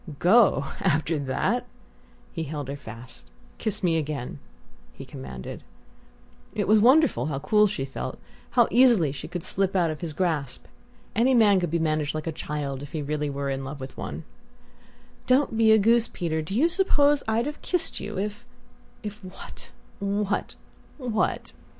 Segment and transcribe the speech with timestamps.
[0.17, 1.67] "Go after that?"
[2.33, 3.27] He held her fast.
[3.59, 4.39] "Kiss me again,"
[4.93, 5.63] he commanded.
[6.55, 8.17] It was wonderful how cool she felt
[8.57, 10.65] how easily she could slip out of his grasp!
[11.15, 13.95] Any man could be managed like a child if he were really in love with
[13.95, 14.23] one....
[15.27, 18.43] "Don't be a goose, Peter; do you suppose I'd have kissed you if"
[19.03, 20.55] "If what what
[20.97, 21.53] what?"